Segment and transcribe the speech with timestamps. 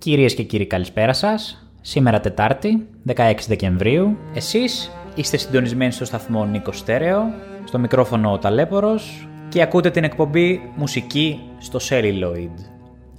[0.00, 1.66] Κυρίες και κύριοι καλησπέρα σας.
[1.80, 4.16] Σήμερα Τετάρτη, 16 Δεκεμβρίου.
[4.34, 7.22] Εσείς είστε συντονισμένοι στο σταθμό Νίκο Στέρεο,
[7.64, 12.54] στο μικρόφωνο ο Ταλέπορος και ακούτε την εκπομπή Μουσική στο Celluloid.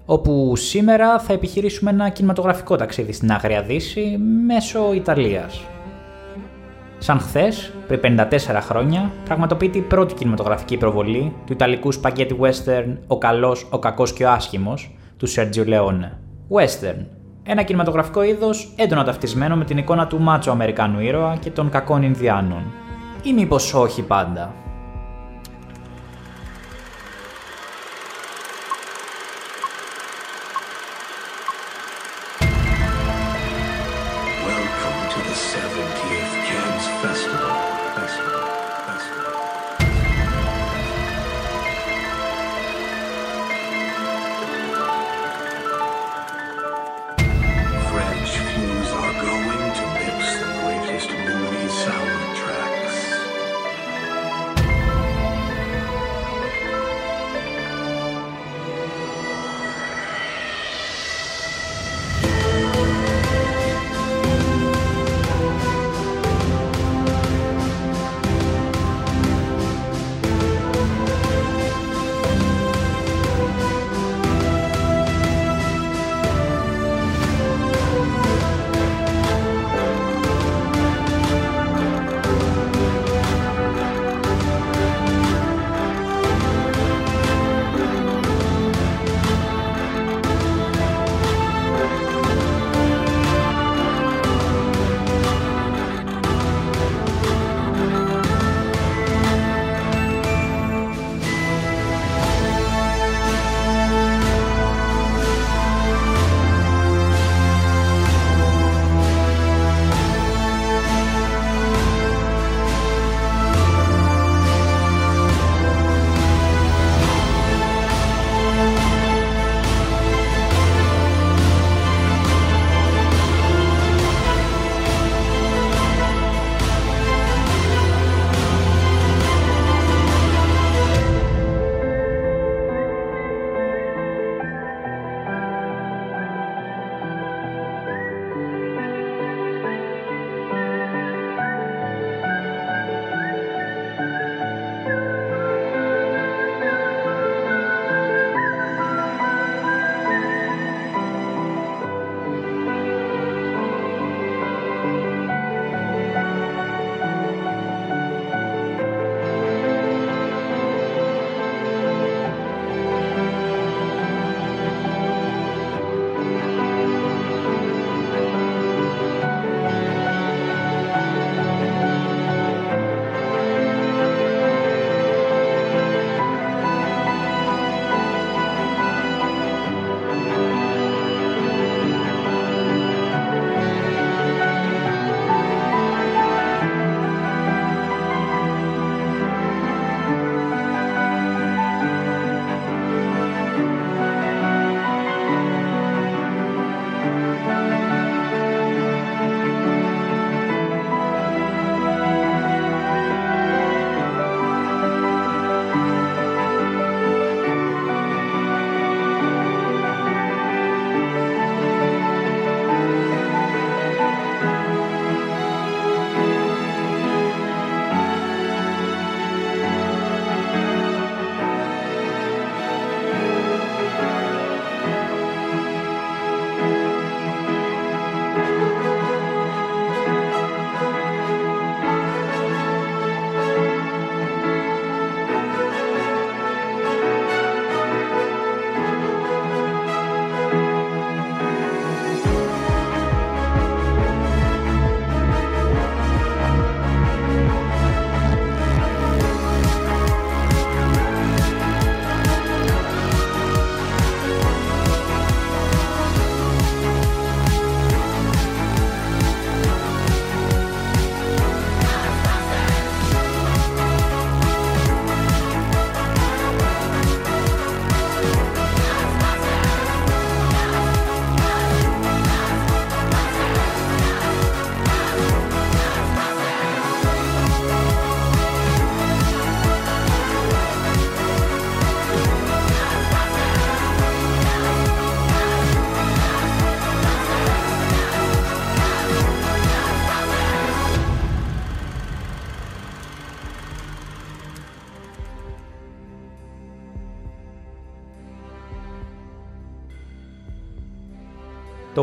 [0.06, 5.62] Όπου σήμερα θα επιχειρήσουμε ένα κινηματογραφικό ταξίδι στην Άγρια Δύση μέσω Ιταλίας.
[6.98, 13.18] Σαν χθες, πριν 54 χρόνια, πραγματοποιείται η πρώτη κινηματογραφική προβολή του Ιταλικού σπαγκέτι western «Ο
[13.18, 16.18] καλός, ο κακός και ο άσχημος» του Σέρτζιο Λεόνε.
[16.56, 17.06] Western.
[17.44, 22.04] Ένα κινηματογραφικό είδος έντονα ταυτισμένο με την εικόνα του μάτσο Αμερικάνου ήρωα και των κακών
[22.04, 22.64] Ινδιάνων.
[23.24, 24.54] Ή μήπως όχι πάντα.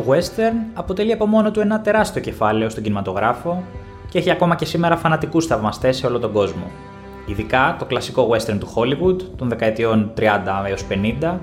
[0.08, 3.62] Western αποτελεί από μόνο του ένα τεράστιο κεφάλαιο στον κινηματογράφο
[4.08, 6.70] και έχει ακόμα και σήμερα φανατικούς θαυμαστές σε όλο τον κόσμο.
[7.26, 10.22] Ειδικά το κλασικό western του Hollywood των δεκαετιών 30
[10.68, 10.84] έως
[11.22, 11.38] 50,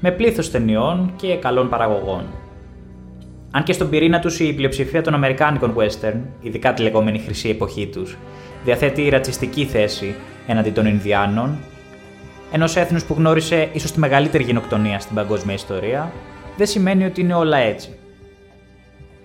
[0.00, 2.22] με πλήθος ταινιών και καλών παραγωγών.
[3.50, 7.86] Αν και στον πυρήνα τους η πλειοψηφία των Αμερικάνικων western, ειδικά τη λεγόμενη χρυσή εποχή
[7.86, 8.16] τους,
[8.64, 10.14] διαθέτει ρατσιστική θέση
[10.46, 11.58] έναντι των Ινδιάνων,
[12.52, 16.12] ενός έθνους που γνώρισε ίσως τη μεγαλύτερη γενοκτονία στην παγκόσμια ιστορία,
[16.58, 17.98] δεν σημαίνει ότι είναι όλα έτσι.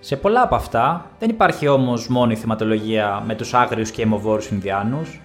[0.00, 4.48] Σε πολλά από αυτά δεν υπάρχει όμως μόνο η θεματολογία με τους άγριους και αιμοβόρους
[4.48, 5.20] Ινδιάνους,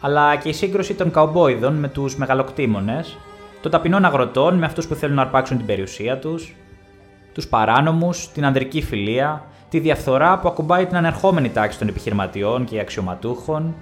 [0.00, 3.16] αλλά και η σύγκρουση των καουμπόιδων με τους μεγαλοκτήμονες,
[3.62, 6.54] των ταπεινών αγροτών με αυτούς που θέλουν να αρπάξουν την περιουσία τους,
[7.32, 12.80] τους παράνομους, την ανδρική φιλία, τη διαφθορά που ακουμπάει την ανερχόμενη τάξη των επιχειρηματιών και
[12.80, 13.74] αξιωματούχων,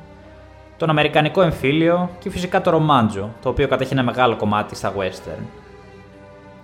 [0.76, 5.63] τον Αμερικανικό εμφύλιο και φυσικά το ρομάντζο, το οποίο κατέχει ένα μεγάλο κομμάτι στα western.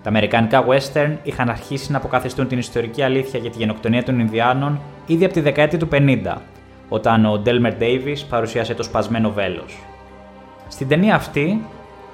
[0.03, 4.81] Τα Αμερικανικά western είχαν αρχίσει να αποκαθιστούν την ιστορική αλήθεια για τη γενοκτονία των Ινδιάνων
[5.07, 6.37] ήδη από τη δεκαετία του 50,
[6.89, 9.79] όταν ο Ντέλμερ Davis παρουσίασε το σπασμένο βέλος.
[10.69, 11.65] Στην ταινία αυτή,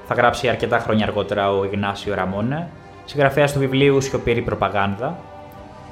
[0.07, 2.69] θα γράψει αρκετά χρόνια αργότερα ο Ιγνάσιο Ραμόνε,
[3.05, 5.19] συγγραφέας του βιβλίου Σιωπηρή Προπαγάνδα,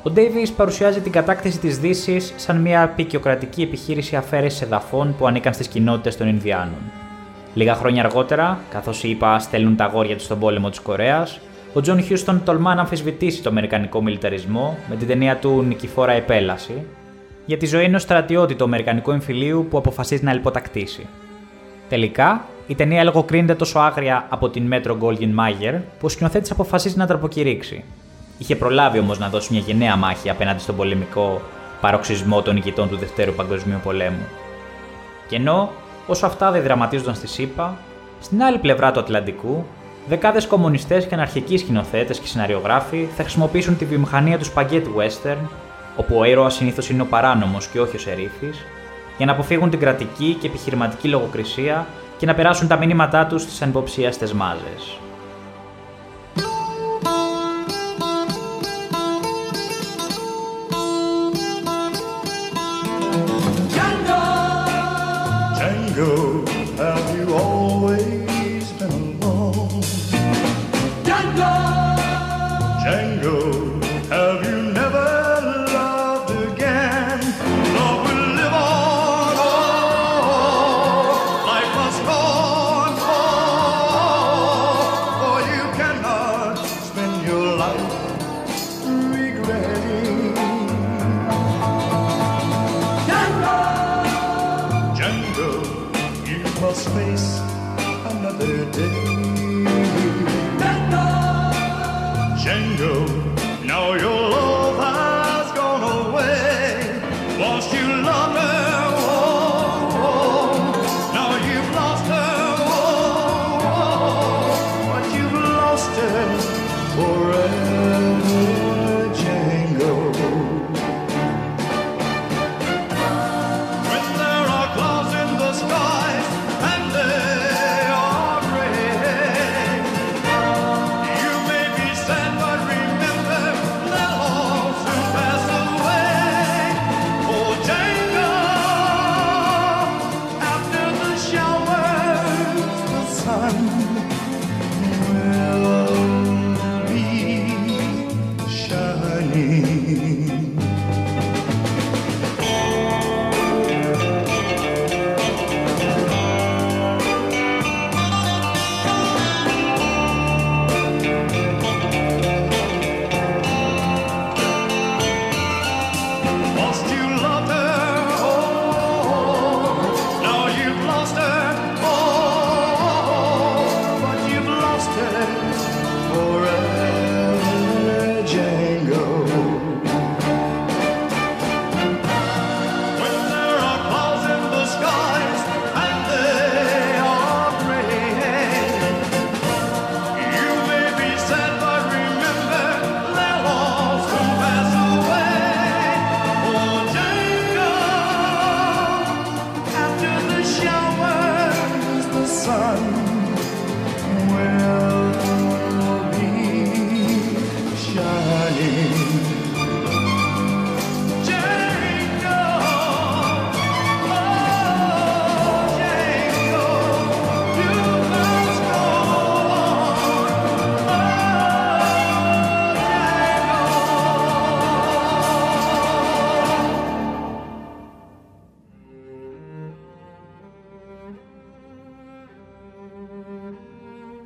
[0.06, 5.54] ο Ντέιβις παρουσιάζει την κατάκτηση της Δύσης σαν μια πικιοκρατική επιχείρηση αφαίρεσης εδαφών που ανήκαν
[5.54, 6.80] στις κοινότητες των Ινδιάνων.
[7.54, 11.40] Λίγα χρόνια αργότερα, καθώς οι ΗΠΑ στέλνουν τα αγόρια τους στον πόλεμο της Κορέας,
[11.76, 16.82] ο Τζον Χιούστον τολμά να αμφισβητήσει τον αμερικανικό μιλιταρισμό με την ταινία του Νικηφόρα Επέλαση,
[17.46, 21.06] για τη ζωή ενός στρατιώτη του Αμερικανικού εμφυλίου που αποφασίζει να λιποτακτήσει.
[21.88, 26.96] Τελικά, η ταινία λογοκρίνεται τόσο άγρια από την Metro Goldwyn Mayer που ο σκηνοθέτης αποφασίζει
[26.96, 27.84] να την αποκηρύξει.
[28.38, 31.40] Είχε προλάβει όμως να δώσει μια γενναία μάχη απέναντι στον πολεμικό
[31.80, 34.26] παροξισμό των νικητών του Δευτέρου Παγκοσμίου Πολέμου.
[35.28, 35.70] Και ενώ
[36.06, 37.76] όσο αυτά δεν δραματίζονταν στη ΣΥΠΑ,
[38.20, 39.64] στην άλλη πλευρά του Ατλαντικού,
[40.06, 45.48] δεκάδες κομμουνιστές και αναρχικοί σκηνοθέτες και σεναριογράφοι θα χρησιμοποιήσουν τη βιομηχανία του σπαγκέτ western,
[45.96, 48.64] όπου ο ήρωας συνήθως είναι ο παράνομος και όχι ο σερίφης,
[49.16, 51.86] για να αποφύγουν την κρατική και επιχειρηματική λογοκρισία
[52.18, 54.98] και να περάσουν τα μηνύματά τους στις ανυποψίαστε μάζες.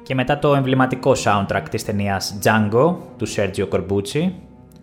[0.09, 4.31] Και μετά το εμβληματικό soundtrack της ταινίας Django του Sergio Corbucci,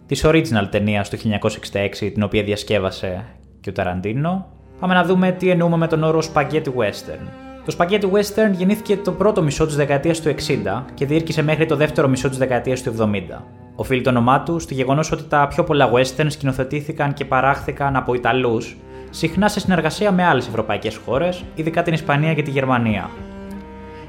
[0.05, 3.25] της original ταινίας του 1966 την οποία διασκεύασε
[3.61, 4.45] και ο Ταραντίνο,
[4.79, 7.27] πάμε να δούμε τι εννοούμε με τον όρο Spaghetti Western.
[7.65, 11.75] Το Spaghetti Western γεννήθηκε το πρώτο μισό της δεκαετίας του 60 και διήρκησε μέχρι το
[11.75, 13.41] δεύτερο μισό της δεκαετίας του 70.
[13.75, 18.13] Οφείλει το όνομά του στο γεγονός ότι τα πιο πολλά western σκηνοθετήθηκαν και παράχθηκαν από
[18.13, 18.77] Ιταλούς,
[19.09, 23.09] συχνά σε συνεργασία με άλλες ευρωπαϊκές χώρες, ειδικά την Ισπανία και τη Γερμανία.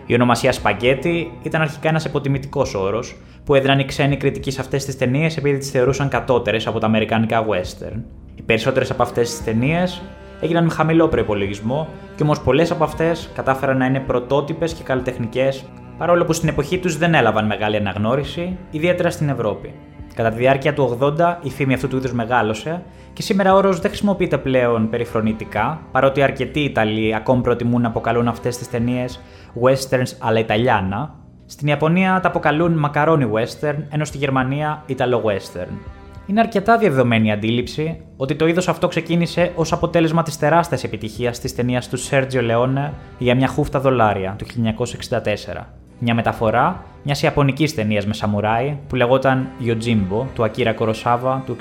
[0.06, 4.84] Η ονομασία Σπαγκέτι ήταν αρχικά ένας υποτιμητικός όρος που έδιναν οι ξένοι κριτικοί σε αυτές
[4.84, 8.00] τις ταινίες επειδή τις θεωρούσαν κατώτερες από τα αμερικανικά western.
[8.34, 10.02] Οι περισσότερες από αυτές τις ταινίες
[10.40, 15.64] έγιναν με χαμηλό προπολογισμό και όμως πολλές από αυτές κατάφεραν να είναι πρωτότυπες και καλλιτεχνικές,
[15.98, 19.75] παρόλο που στην εποχή τους δεν έλαβαν μεγάλη αναγνώριση, ιδιαίτερα στην Ευρώπη.
[20.14, 22.82] Κατά τη διάρκεια του 80 η φήμη αυτού του είδους μεγάλωσε
[23.12, 28.28] και σήμερα ο όρο δεν χρησιμοποιείται πλέον περιφρονητικά, παρότι αρκετοί Ιταλοί ακόμη προτιμούν να αποκαλούν
[28.28, 29.20] αυτές τις ταινίες
[29.62, 31.14] westerns αλλά Ιταλιάνα.
[31.46, 35.72] Στην Ιαπωνία τα αποκαλούν μακαρόνι western, ενώ στη Γερμανία Ιταλο western.
[36.26, 41.40] Είναι αρκετά διαδεδομένη η αντίληψη ότι το είδος αυτό ξεκίνησε ως αποτέλεσμα της τεράστιας επιτυχίας
[41.40, 45.66] της ταινίας του Σέρτζιο Λεόνε για μια χούφτα δολάρια του 1964.
[45.98, 51.56] Μια μεταφορά μιας Ιαπωνικής ταινίας με σαμουράι που λεγόταν Yojimbo του Ακύρα Κοροσάβα του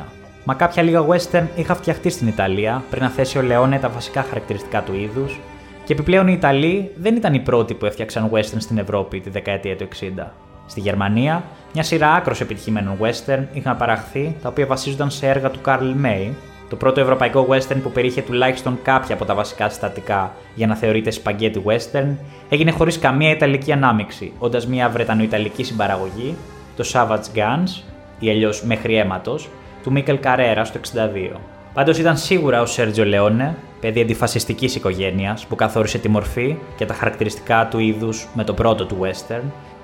[0.00, 0.04] 61.
[0.44, 4.22] Μα κάποια λίγα western είχα φτιαχτεί στην Ιταλία πριν να θέσει ο Λεόνε τα βασικά
[4.22, 5.40] χαρακτηριστικά του είδους,
[5.86, 9.76] και επιπλέον οι Ιταλοί δεν ήταν οι πρώτοι που έφτιαξαν western στην Ευρώπη τη δεκαετία
[9.76, 9.88] του
[10.18, 10.26] 60.
[10.66, 15.60] Στη Γερμανία, μια σειρά άκρος επιτυχημένων western είχαν παραχθεί, τα οποία βασίζονταν σε έργα του
[15.60, 16.30] Καρλ May,
[16.68, 21.12] το πρώτο ευρωπαϊκό western που περιείχε τουλάχιστον κάποια από τα βασικά συστατικά για να θεωρείται
[21.22, 22.16] spaghetti western,
[22.48, 26.36] έγινε χωρίς καμία ιταλική ανάμειξη, όντας μια βρετανοϊταλική συμπαραγωγή,
[26.76, 27.82] το Savage Guns,
[28.18, 29.48] ή αλλιώς Μέχρι αίματος,
[29.82, 31.40] του Μίκελ Καρέρα το 62.
[31.76, 36.94] Πάντως ήταν σίγουρα ο Σέρτζιο Λεόνε, παιδί αντιφασιστικής οικογένειας που καθόρισε τη μορφή και τα
[36.94, 39.42] χαρακτηριστικά του είδους με το πρώτο του western,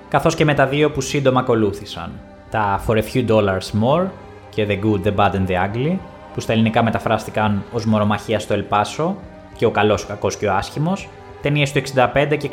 [0.09, 2.11] καθώς και με τα δύο που σύντομα ακολούθησαν.
[2.49, 4.05] Τα For a Few Dollars More
[4.49, 5.97] και The Good, The Bad and The Ugly,
[6.33, 9.15] που στα ελληνικά μεταφράστηκαν ως Μορομαχία στο Ελπάσο
[9.55, 11.09] και Ο Καλός, ο Κακός και ο Άσχημος,
[11.41, 12.49] ταινίες του 65 και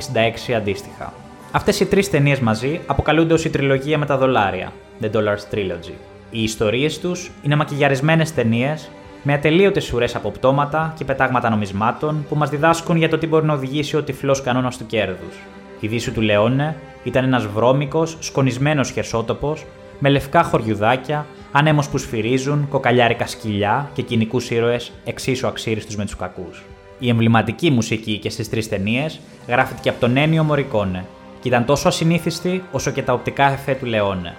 [0.51, 1.13] 66 αντίστοιχα.
[1.53, 5.95] Αυτές οι τρεις ταινίες μαζί αποκαλούνται ως η τριλογία με τα δολάρια, The Dollars Trilogy.
[6.31, 8.91] Οι ιστορίες τους είναι μακιγιαρισμένες ταινίες
[9.23, 13.47] με ατελείωτες ουρέ από πτώματα και πετάγματα νομισμάτων που μας διδάσκουν για το τι μπορεί
[13.47, 15.37] να οδηγήσει ο τυφλός κανόνας του κέρδους.
[15.81, 19.67] Η δύση του Λεόνε ήταν ένας βρώμικος, σκονισμένος χερσότοπος
[19.99, 26.17] με λευκά χωριουδάκια, ανέμου που σφυρίζουν, κοκαλιάρικα σκυλιά και κοινικούς ήρωες εξίσου αξίριστους με τους
[26.17, 26.63] κακούς.
[26.99, 31.05] Η εμβληματική μουσική και στις τρεις ταινίες γράφτηκε από τον Ένιο Μωρικόνε
[31.41, 34.35] και ήταν τόσο ασυνήθιστη όσο και τα οπτικά εφέ του Λεόνε.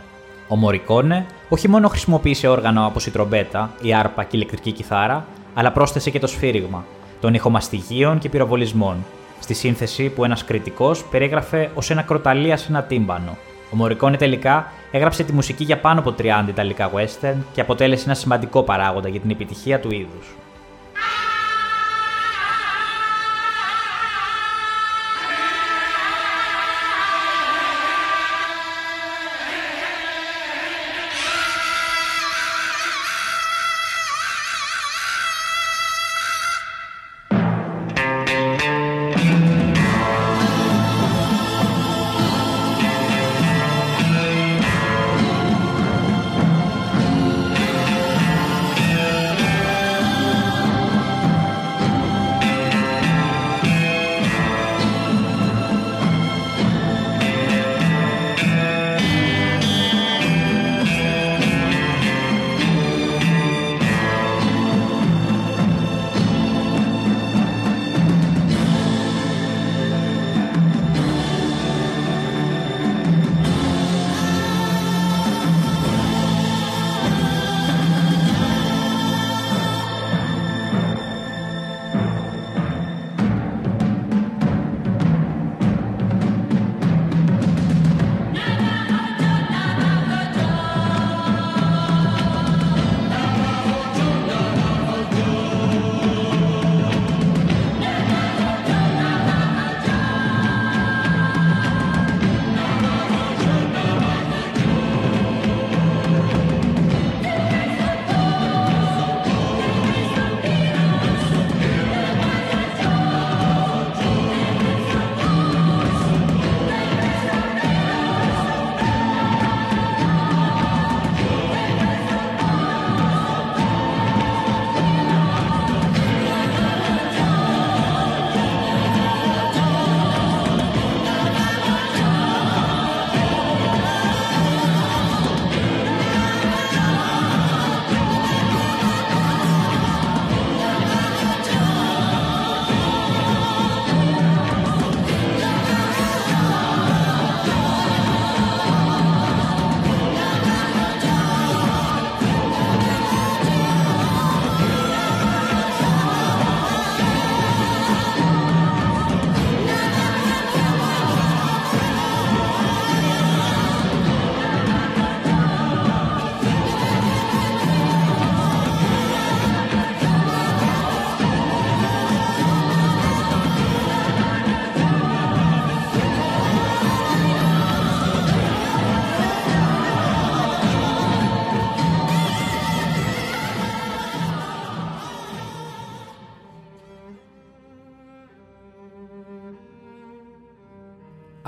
[0.51, 5.25] Ο Μωρικόνε όχι μόνο χρησιμοποίησε όργανα όπως η τρομπέτα, η άρπα και η ηλεκτρική κιθάρα,
[5.53, 6.85] αλλά πρόσθεσε και το σφύριγμα,
[7.21, 9.05] τον ήχο μαστιγίων και πυροβολισμών,
[9.39, 13.37] στη σύνθεση που ένας κριτικός περιέγραφε ως ένα κροταλία σε ένα τύμπανο.
[13.73, 18.13] Ο Μωρικόνε τελικά έγραψε τη μουσική για πάνω από 30 ιταλικά western και αποτέλεσε ένα
[18.13, 20.35] σημαντικό παράγοντα για την επιτυχία του είδους.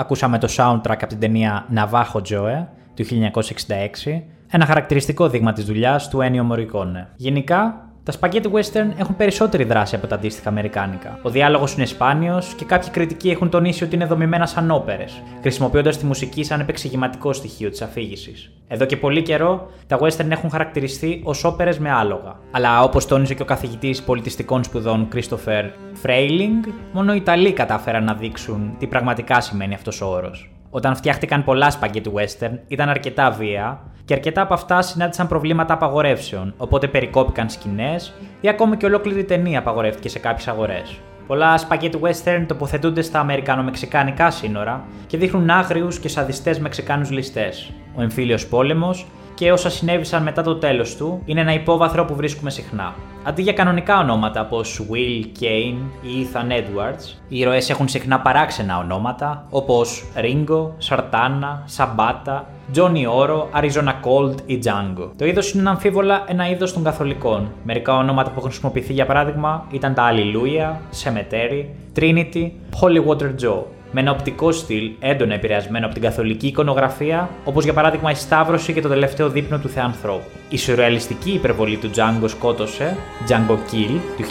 [0.03, 6.09] Ακούσαμε το soundtrack από την ταινία Navajo Joe του 1966, ένα χαρακτηριστικό δείγμα της δουλειάς
[6.09, 7.05] του Ennio Morricone.
[7.15, 11.19] Γενικά, τα spaghetti western έχουν περισσότερη δράση από τα αντίστοιχα αμερικάνικα.
[11.21, 15.97] Ο διάλογος είναι σπάνιος και κάποιοι κριτικοί έχουν τονίσει ότι είναι δομημένα σαν όπερες, χρησιμοποιώντας
[15.97, 18.51] τη μουσική σαν επεξηγηματικό στοιχείο της αφήγησης.
[18.67, 22.39] Εδώ και πολύ καιρό, τα western έχουν χαρακτηριστεί ως όπερες με άλογα.
[22.51, 25.63] Αλλά όπως τόνιζε και ο καθηγητής πολιτιστικών σπουδών Christopher
[26.03, 30.52] Freiling, μόνο οι Ιταλοί κατάφεραν να δείξουν τι πραγματικά σημαίνει αυτός ο όρος.
[30.75, 36.53] Όταν φτιάχτηκαν πολλά σπαγκέτι western, ήταν αρκετά βία και αρκετά από αυτά συνάντησαν προβλήματα απαγορεύσεων,
[36.57, 40.99] οπότε περικόπηκαν σκηνές ή ακόμη και ολόκληρη ταινία απαγορεύτηκε σε κάποιες αγορές.
[41.27, 47.71] Πολλά σπαγκέτι western τοποθετούνται στα αμερικανο-μεξικάνικα σύνορα και δείχνουν άγριους και σαδιστές Μεξικάνους ληστές.
[47.95, 49.07] Ο εμφύλιος πόλεμος
[49.43, 52.95] και όσα συνέβησαν μετά το τέλος του είναι ένα υπόβαθρο που βρίσκουμε συχνά.
[53.23, 58.77] Αντί για κανονικά ονόματα όπως Will Kane ή Ethan Edwards, οι ήρωες έχουν συχνά παράξενα
[58.77, 62.41] ονόματα όπως Ringo, Sartana, Sabata,
[62.75, 65.09] Johnny Oro, Arizona Cold ή Django.
[65.17, 67.51] Το είδος είναι αμφίβολα ένα είδος των καθολικών.
[67.63, 71.65] Μερικά ονόματα που έχουν χρησιμοποιηθεί για παράδειγμα ήταν τα Alleluia, Cemetery,
[71.99, 72.51] Trinity,
[72.81, 73.61] Holy Water Joe
[73.93, 78.73] με ένα οπτικό στυλ έντονα επηρεασμένο από την καθολική εικονογραφία, όπως για παράδειγμα η Σταύρωση
[78.73, 80.29] και το τελευταίο δείπνο του Θεανθρώπου.
[80.49, 84.23] Η σουρεαλιστική υπερβολή του Django σκότωσε, Django Kill του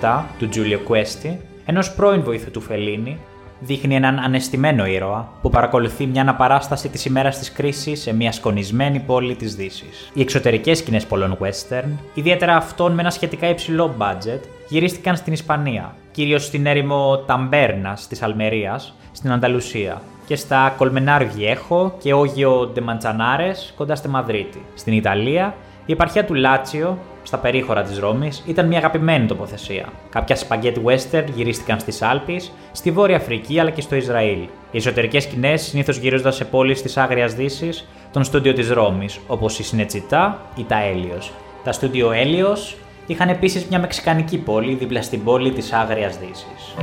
[0.00, 3.18] 1967 του Giulio Questi, ενός πρώην βοήθου του Φελίνη,
[3.60, 8.98] δείχνει έναν ανεστημένο ήρωα που παρακολουθεί μια αναπαράσταση της ημέρας της κρίσης σε μια σκονισμένη
[8.98, 10.10] πόλη της Δύσης.
[10.14, 15.94] Οι εξωτερικές σκηνές πολλών western, ιδιαίτερα αυτών με ένα σχετικά υψηλό budget, γυρίστηκαν στην Ισπανία,
[16.12, 23.52] κυρίως στην έρημο Ταμπέρνα της Αλμερίας, στην Ανταλουσία και στα Κολμενάρ Βιέχο και Όγιο Ντεμαντσανάρε
[23.76, 24.64] κοντά στη Μαδρίτη.
[24.74, 25.54] Στην Ιταλία,
[25.86, 29.86] η επαρχία του Λάτσιο, στα περίχωρα της Ρώμης, ήταν μια αγαπημένη τοποθεσία.
[30.10, 34.38] Κάποια σπαγκέτι western γυρίστηκαν στις Άλπεις, στη Βόρεια Αφρική αλλά και στο Ισραήλ.
[34.70, 39.58] Οι εσωτερικές σκηνές συνήθως γυρίζονταν σε πόλεις της Άγριας Δύσης, των στούντιο της Ρώμης, όπως
[39.58, 41.32] η Συνετσιτά ή τα Έλιος.
[41.64, 46.74] Τα στούντιο Έλιος είχαν επίσης μια μεξικανική πόλη δίπλα στην πόλη της Άγριας Δύσης.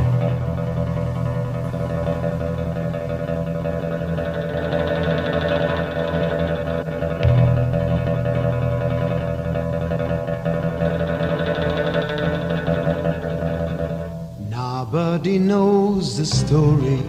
[14.91, 17.01] Nobody knows the story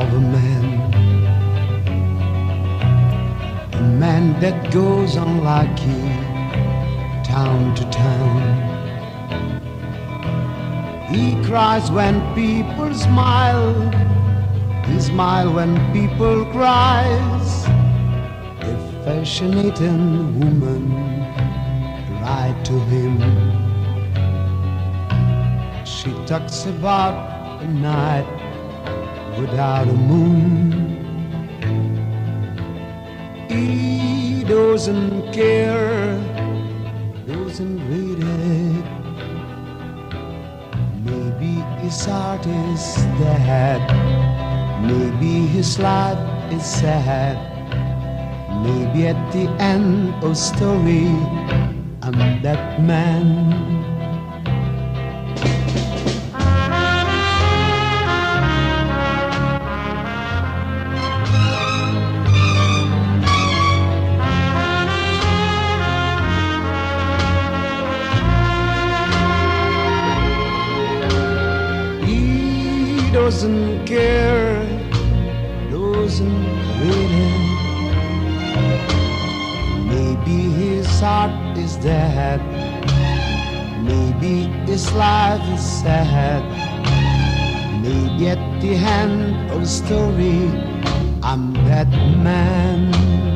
[0.00, 0.64] of a man.
[3.72, 6.09] A man that goes on lucky
[7.40, 8.38] town to town.
[11.12, 13.72] He cries when people smile.
[14.86, 17.48] He smiles when people cries.
[18.72, 18.74] A
[19.04, 20.02] fascinating
[20.40, 20.84] woman
[22.20, 23.16] write to him.
[25.94, 27.14] She talks about
[27.62, 28.28] a night
[29.40, 30.50] without a moon.
[33.48, 36.18] He doesn't care,
[37.64, 38.86] read it.
[41.04, 43.82] Maybe his heart is dead.
[44.82, 46.18] Maybe his life
[46.52, 47.36] is sad.
[48.62, 51.08] Maybe at the end of story,
[52.02, 53.79] I'm that man.
[73.30, 74.58] Doesn't care,
[75.70, 76.46] doesn't
[76.82, 77.30] really.
[79.86, 82.40] Maybe his heart is dead.
[83.84, 86.42] Maybe his life is sad.
[87.80, 90.50] Maybe at the end of the story,
[91.22, 91.88] I'm that
[92.26, 93.29] man.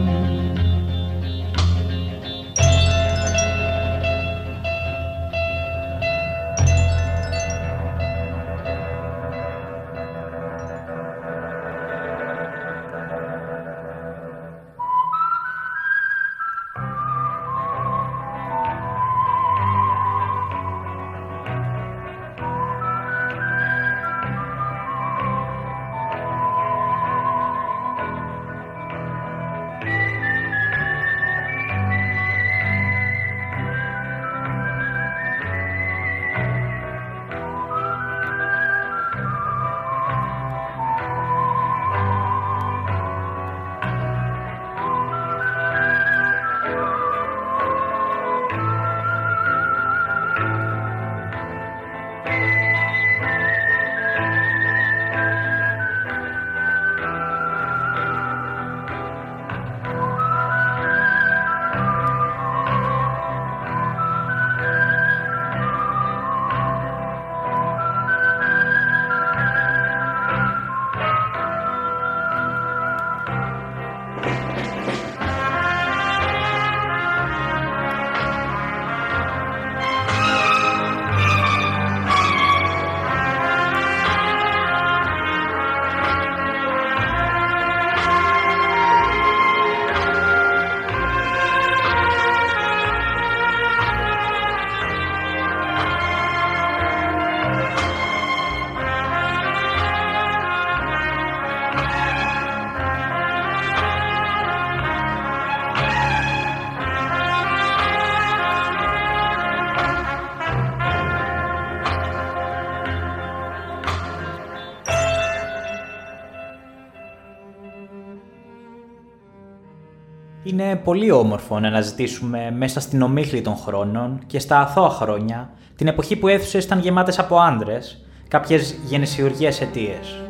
[120.85, 126.16] Πολύ όμορφο να αναζητήσουμε μέσα στην ομίχλη των χρόνων και στα αθώα χρόνια, την εποχή
[126.16, 130.20] που αίθουσες ήταν γεμάτες από άντρες, κάποιες γενεσιουργίες αιτίες.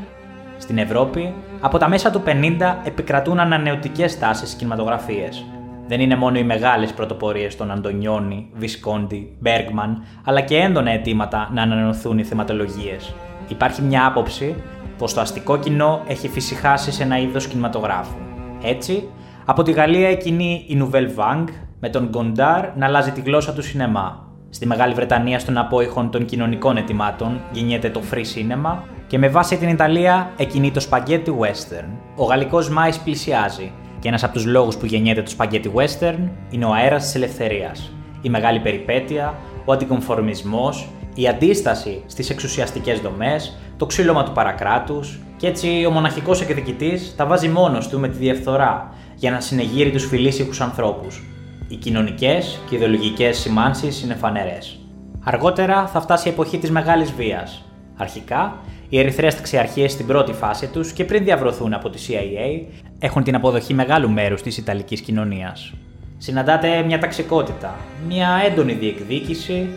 [0.59, 5.45] Στην Ευρώπη, από τα μέσα του 50 επικρατούν ανανεωτικές τάσεις στι κινηματογραφίες.
[5.87, 11.63] Δεν είναι μόνο οι μεγάλες πρωτοπορίες των Αντωνιόνι, Βισκόντι, Μπέργκμαν, αλλά και έντονα αιτήματα να
[11.63, 13.15] ανανεωθούν οι θεματολογίες.
[13.49, 14.55] Υπάρχει μια άποψη
[14.99, 18.17] πως το αστικό κοινό έχει φυσικάσει σε ένα είδος κινηματογράφου.
[18.63, 19.09] Έτσι,
[19.45, 21.49] από τη Γαλλία εκκινεί η Nouvelle Vague
[21.81, 24.29] με τον Γκοντάρ να αλλάζει τη γλώσσα του σινεμά.
[24.51, 28.77] Στη Μεγάλη Βρετανία, στον απόϊχον των κοινωνικών ετοιμάτων, γεννιέται το free cinema
[29.07, 31.89] και με βάση την Ιταλία εκκινεί το spaghetti western.
[32.17, 36.65] Ο γαλλικός Μάης πλησιάζει και ένας από τους λόγους που γεννιέται το spaghetti western είναι
[36.65, 37.93] ο αέρας της ελευθερίας.
[38.23, 45.47] Η μεγάλη περιπέτεια, ο αντικομφορμισμός, η αντίσταση στις εξουσιαστικές δομές, το ξύλωμα του παρακράτους και
[45.47, 48.93] έτσι ο μοναχικός εκδικητής τα βάζει μόνος του με τη διαφθορά
[49.25, 51.23] για να συνεγείρει τους φιλήσυχους ανθρώπους.
[51.69, 54.79] Οι κοινωνικές και ιδεολογικές σημάνσεις είναι φανερές.
[55.25, 57.65] Αργότερα θα φτάσει η εποχή της μεγάλης βίας.
[57.97, 58.57] Αρχικά,
[58.89, 63.35] οι ερυθρέ ταξιαρχίες στην πρώτη φάση τους και πριν διαβρωθούν από τη CIA έχουν την
[63.35, 65.73] αποδοχή μεγάλου μέρους της Ιταλικής κοινωνίας.
[66.19, 67.75] Συναντάτε μια ταξικότητα,
[68.09, 69.69] μια έντονη διεκδίκηση,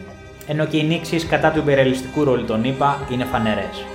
[0.48, 3.86] ενώ και οι νήξεις κατά του υπερελιστικού ρόλου των ΗΠΑ είναι φανερές.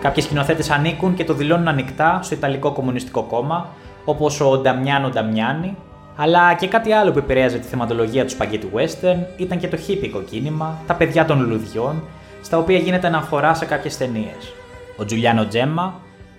[0.00, 3.68] Κάποιοι σκηνοθέτες ανήκουν και το δηλώνουν ανοιχτά στο Ιταλικό Κομμουνιστικό Κόμμα,
[4.04, 5.76] όπως ο Νταμιάνο Νταμιάνι,
[6.16, 10.22] αλλά και κάτι άλλο που επηρέαζε τη θεματολογία του Spaghetti Western ήταν και το χίπικο
[10.22, 12.02] κίνημα, τα παιδιά των λουλουδιών,
[12.42, 14.52] στα οποία γίνεται αναφορά σε κάποιες ταινίες.
[14.96, 15.94] Ο Τζουλιάνο Τζέμμα,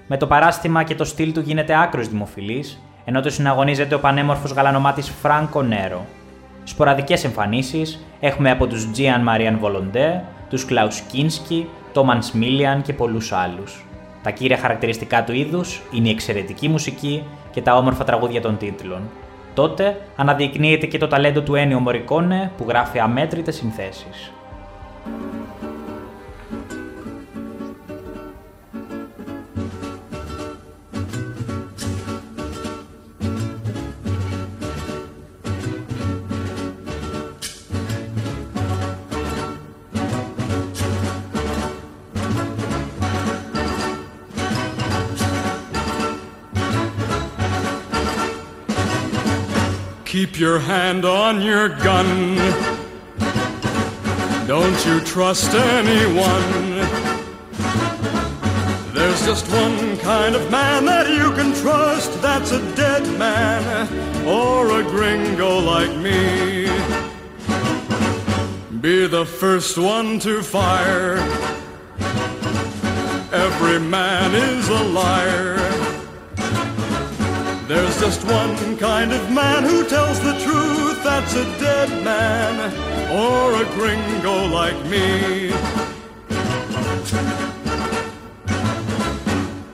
[0.08, 4.52] με το παράστημα και το στυλ του γίνεται άκρος δημοφιλής, ενώ το συναγωνίζεται ο πανέμορφος
[4.52, 6.06] γαλανομάτης Φράνκο Νέρο.
[6.63, 13.32] Σποραδικές εμφανίσεις έχουμε από τους Τζίαν Μαρίαν Βολοντέ, τους Κλάου Κίνσκι, Τόμαν Σμίλιαν και πολλούς
[13.32, 13.86] άλλους.
[14.23, 19.10] Τα κύρια χαρακτηριστικά του είδους είναι η εξαιρετική μουσική και τα όμορφα τραγούδια των τίτλων.
[19.53, 24.31] Τότε αναδεικνύεται και το ταλέντο του Ένιο Μωρικόνε που γράφει αμέτρητες συνθέσεις.
[50.41, 52.36] Your hand on your gun.
[54.47, 56.71] Don't you trust anyone.
[58.91, 62.19] There's just one kind of man that you can trust.
[62.23, 63.88] That's a dead man
[64.27, 66.65] or a gringo like me.
[68.82, 71.17] Be the first one to fire.
[73.32, 75.70] Every man is a liar.
[77.71, 81.01] There's just one kind of man who tells the truth.
[81.05, 82.53] That's a dead man
[83.10, 85.53] or a gringo like me.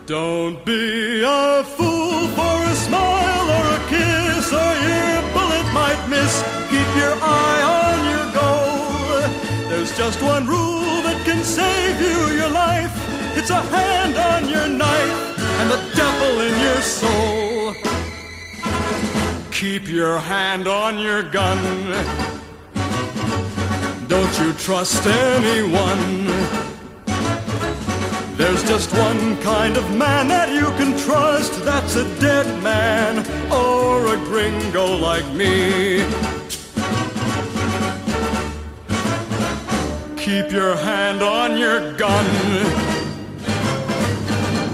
[0.06, 6.34] Don't be a fool for a smile or a kiss, or your bullet might miss.
[6.70, 9.70] Keep your eye on your goal.
[9.70, 12.94] There's just one rule that can save you your life.
[13.36, 15.18] It's a hand on your knife
[15.60, 17.47] and the devil in your soul.
[19.58, 21.58] Keep your hand on your gun.
[24.08, 26.28] Don't you trust anyone.
[28.38, 31.66] There's just one kind of man that you can trust.
[31.66, 36.06] That's a dead man or a gringo like me.
[40.18, 42.28] Keep your hand on your gun.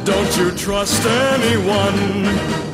[0.03, 2.72] Don't you trust anyone.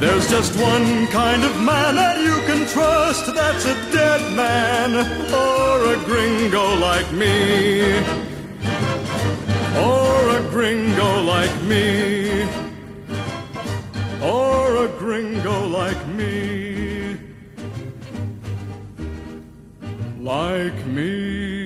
[0.00, 3.34] There's just one kind of man that you can trust.
[3.34, 4.94] That's a dead man
[5.34, 7.98] or a gringo like me.
[9.76, 12.42] Or a gringo like me.
[14.22, 17.18] Or a gringo like me.
[20.20, 21.57] Like me.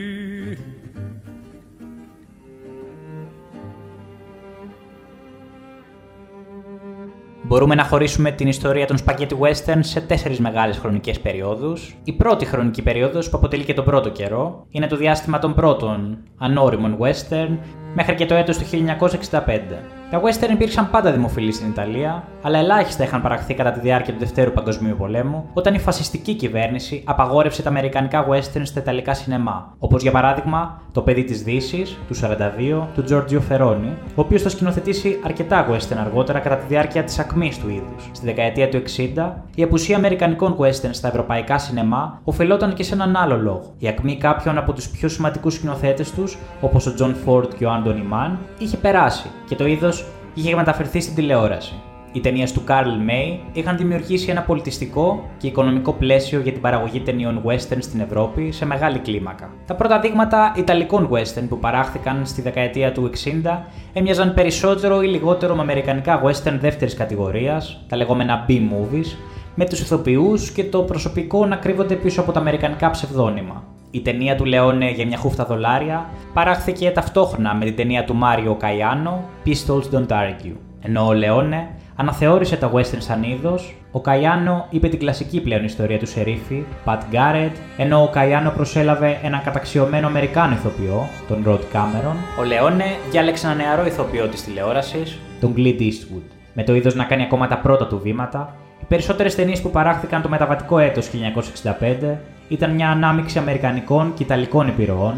[7.52, 11.96] Μπορούμε να χωρίσουμε την ιστορία των Spaghetti Western σε τέσσερις μεγάλες χρονικές περιόδους.
[12.04, 16.18] Η πρώτη χρονική περίοδος, που αποτελεί και τον πρώτο καιρό, είναι το διάστημα των πρώτων
[16.38, 17.58] ανώριμων Western
[17.94, 20.01] μέχρι και το έτος του 1965.
[20.12, 24.18] Τα western υπήρξαν πάντα δημοφιλή στην Ιταλία, αλλά ελάχιστα είχαν παραχθεί κατά τη διάρκεια του
[24.18, 30.02] Δευτέρου Παγκοσμίου Πολέμου, όταν η φασιστική κυβέρνηση απαγόρευσε τα αμερικανικά western στα ιταλικά σινεμά, όπως
[30.02, 35.20] για παράδειγμα Το παιδί της Δύσης του 42 του Giorgio Ferroni, ο οποίος θα σκηνοθετήσει
[35.24, 38.10] αρκετά western αργότερα κατά τη διάρκεια της ακμής του είδους.
[38.12, 38.82] Στη δεκαετία του
[39.16, 43.74] 60, η απουσία αμερικανικών western στα ευρωπαϊκά σινεμά οφειλόταν και σε έναν άλλο λόγο.
[43.78, 47.70] Η ακμή κάποιων από τους πιο σημαντικούς σκηνοθέτες τους, όπως ο John Ford και ο
[47.70, 50.01] Anthony Mann, είχε περάσει και το είδος
[50.34, 51.74] είχε μεταφερθεί στην τηλεόραση.
[52.12, 57.00] Οι ταινίες του Carl May είχαν δημιουργήσει ένα πολιτιστικό και οικονομικό πλαίσιο για την παραγωγή
[57.00, 59.50] ταινιών western στην Ευρώπη σε μεγάλη κλίμακα.
[59.66, 63.10] Τα πρώτα δείγματα ιταλικών western που παράχθηκαν στη δεκαετία του
[63.44, 63.58] 60
[63.92, 69.16] έμοιαζαν περισσότερο ή λιγότερο με αμερικανικά western δεύτερης κατηγορίας, τα λεγόμενα B-movies,
[69.54, 73.71] με τους ηθοποιούς και το προσωπικό να κρύβονται πίσω από τα αμερικανικά ψευδόνυμα.
[73.94, 78.54] Η ταινία του Λεόνε για μια χούφτα δολάρια παράχθηκε ταυτόχρονα με την ταινία του Μάριο
[78.54, 80.56] Καϊάνο Pistols Don't Argue.
[80.80, 85.98] Ενώ ο Λεόνε αναθεώρησε τα western σαν είδος, ο Καϊάνο είπε την κλασική πλέον ιστορία
[85.98, 92.16] του σερίφη, Pat Garrett, ενώ ο Καϊάνο προσέλαβε έναν καταξιωμένο Αμερικάνο ηθοποιό, τον Rod Cameron,
[92.40, 96.30] ο Λεόνε διάλεξε ένα νεαρό ηθοποιό της τηλεόρασης, τον Clint Eastwood.
[96.54, 100.22] Με το είδος να κάνει ακόμα τα πρώτα του βήματα, οι περισσότερες ταινίες που παράχθηκαν
[100.22, 102.18] το μεταβατικό έτος 1965
[102.52, 105.14] ήταν μια ανάμειξη αμερικανικών και ιταλικών επιρροών,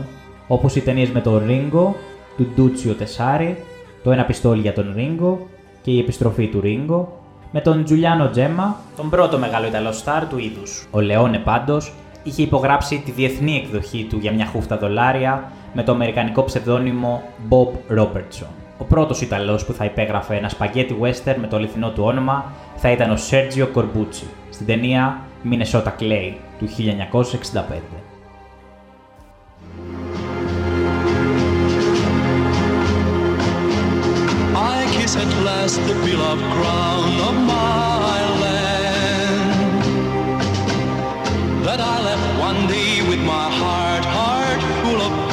[0.46, 1.94] όπως οι ταινίες με τον Ringo,
[2.36, 3.62] του Ντούτσιο Τεσάρι,
[4.02, 5.36] το Ένα πιστόλι για τον Ringo
[5.82, 7.04] και η επιστροφή του Ringo,
[7.50, 10.86] με τον Τζουλιάνο Τζέμα, τον πρώτο μεγάλο Ιταλό στάρ του είδους.
[10.90, 11.92] Ο Λεόνε πάντως
[12.22, 17.98] είχε υπογράψει τη διεθνή εκδοχή του για μια χούφτα δολάρια με το αμερικανικό ψευδόνυμο Bob
[17.98, 18.48] Robertson.
[18.78, 22.90] Ο πρώτος Ιταλός που θα υπέγραφε ένα σπαγκέτι western με το αληθινό του όνομα θα
[22.90, 27.82] ήταν ο Sergio Corbucci στην ταινία Minnesota Clay του 1965.
[34.56, 39.82] I kiss at last the beloved crown of my land
[41.66, 45.23] that I left one day with my heart, heart full of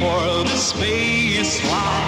[0.00, 2.07] for the space line.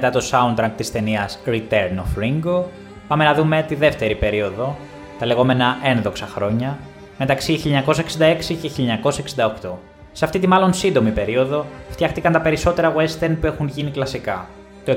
[0.00, 2.62] Μετά το soundtrack της ταινίας Return of Ringo,
[3.08, 4.76] πάμε να δούμε τη δεύτερη περίοδο,
[5.18, 6.78] τα λεγόμενα ένδοξα χρόνια,
[7.18, 8.70] μεταξύ 1966 και
[9.62, 9.68] 1968.
[10.12, 14.48] Σε αυτή τη μάλλον σύντομη περίοδο φτιάχτηκαν τα περισσότερα western που έχουν γίνει κλασικά.
[14.84, 14.96] Το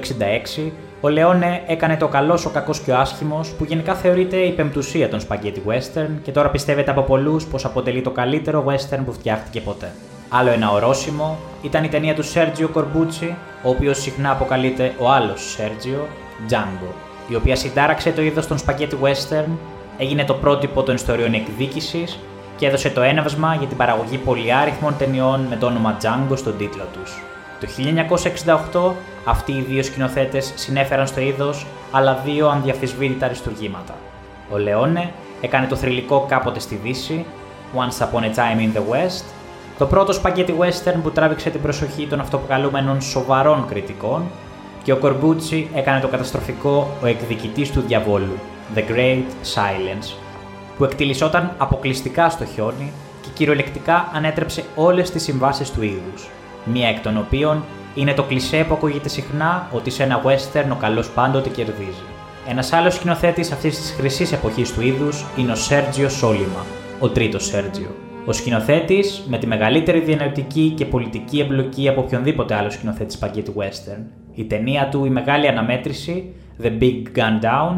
[0.57, 4.51] 66, ο Λεόνε έκανε το καλός, ο κακός και ο άσχημος, που γενικά θεωρείται η
[4.51, 9.13] πεμπτουσία των spaghetti western και τώρα πιστεύετε από πολλούς πως αποτελεί το καλύτερο western που
[9.13, 9.91] φτιάχτηκε ποτέ.
[10.29, 15.51] Άλλο ένα ορόσημο ήταν η ταινία του Σέρτζιο Κορμπούτσι, ο οποίος συχνά αποκαλείται ο άλλος
[15.51, 16.07] Σέρτζιο,
[16.49, 16.93] Django,
[17.27, 19.51] η οποία συντάραξε το είδος των spaghetti western,
[19.97, 22.19] έγινε το πρότυπο των ιστοριών εκδίκησης
[22.55, 26.83] και έδωσε το έναυσμα για την παραγωγή πολυάριθμων ταινιών με το όνομα Django στον τίτλο
[26.93, 27.21] τους.
[27.59, 27.67] Το
[28.81, 28.93] 1968
[29.25, 33.95] αυτοί οι δύο σκηνοθέτες συνέφεραν στο είδος άλλα δύο ανδιαφυσβήτητα αριστουργήματα.
[34.51, 37.25] Ο Λεόνε έκανε το θρηλυκό κάποτε στη Δύση,
[37.75, 39.23] Once Upon a Time in the West,
[39.81, 44.23] το πρώτο spaghetti western που τράβηξε την προσοχή των αυτοποκαλούμενων σοβαρών κριτικών
[44.83, 48.39] και ο Κορμπούτσι έκανε το καταστροφικό «Ο εκδικητής του διαβόλου»
[48.75, 49.23] The Great
[49.55, 50.15] Silence,
[50.77, 56.29] που εκτιλισόταν αποκλειστικά στο χιόνι και κυριολεκτικά ανέτρεψε όλες τις συμβάσεις του είδους,
[56.65, 57.63] μία εκ των οποίων
[57.95, 62.03] είναι το κλισέ που ακούγεται συχνά ότι σε ένα western ο καλός πάντοτε κερδίζει.
[62.47, 66.65] Ένας άλλος σκηνοθέτης αυτής της χρυσής εποχής του είδους είναι ο Σέρτζιο Σόλιμα,
[66.99, 67.95] ο τρίτος Σέρτζιο.
[68.25, 74.01] Ο σκηνοθέτης με τη μεγαλύτερη διανοητική και πολιτική εμπλοκή από οποιονδήποτε άλλο σκηνοθέτη spaghetti western.
[74.33, 77.75] Η ταινία του Η Μεγάλη Αναμέτρηση, The Big Gun Down,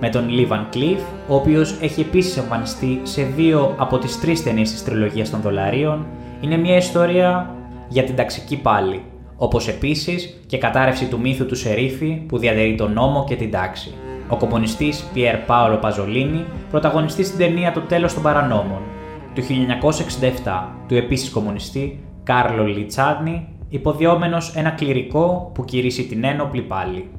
[0.00, 4.42] με τον Lee Van Cleef, ο οποίος έχει επίσης εμφανιστεί σε δύο από τις τρεις
[4.42, 6.06] ταινίες της τριλογίας των δολαρίων,
[6.40, 7.54] είναι μια ιστορία
[7.88, 9.02] για την ταξική πάλι,
[9.36, 13.94] όπως επίσης και κατάρρευση του μύθου του Σερίφη που διατηρεί τον νόμο και την τάξη.
[14.28, 18.80] Ο κομμουνιστής Πιέρ Πάολο Παζολίνη πρωταγωνιστεί στην ταινία Το τέλος των παρανόμων
[19.36, 19.42] του
[20.44, 27.10] 1967 του επίσης κομμουνιστή Κάρλο Λιτσάνι, υποδιόμενος ένα κληρικό που κηρύσσει την ένοπλη πάλι.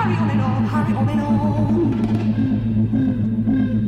[0.00, 1.34] Hurry on and on, hurry on and on.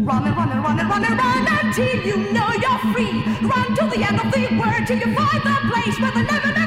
[0.05, 3.15] Run and run and run and run and run until you know you're free.
[3.53, 6.62] Run to the end of the world till you find the place where the never.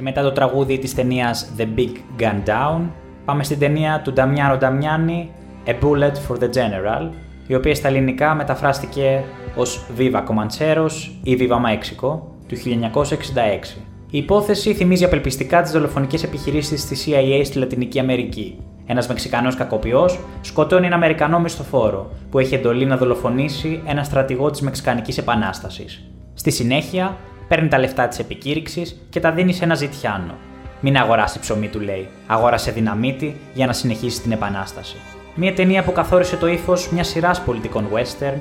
[0.00, 2.80] Και μετά το τραγούδι της ταινίας The Big Gun Down,
[3.24, 5.30] πάμε στην ταινία του Νταμιάνο Νταμιάννη
[5.66, 7.10] A Bullet for the General,
[7.46, 9.22] η οποία στα ελληνικά μεταφράστηκε
[9.56, 10.90] ως Viva Comancheros
[11.22, 13.78] ή Viva Mexico του 1966.
[14.10, 18.58] Η υπόθεση θυμίζει απελπιστικά τις δολοφονικές επιχειρήσεις της CIA στη Λατινική Αμερική.
[18.86, 24.60] Ένας Μεξικανός κακοποιός σκοτώνει ένα Αμερικανό μισθοφόρο που έχει εντολή να δολοφονήσει ένα στρατηγό της
[24.60, 26.04] Μεξικανικής Επανάστασης.
[26.34, 27.16] Στη συνέχεια,
[27.50, 30.34] παίρνει τα λεφτά της επικήρυξης και τα δίνει σε ένα ζητιάνο.
[30.80, 32.08] Μην αγοράσει ψωμί, του λέει.
[32.26, 34.96] Αγόρασε δυναμίτη για να συνεχίσει την επανάσταση.
[35.34, 38.38] Μια ταινία που καθόρισε το ύφος μιας σειράς πολιτικών western